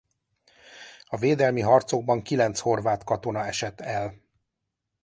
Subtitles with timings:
[1.05, 4.13] A védelmi harcokban kilenc horvát katona esett el.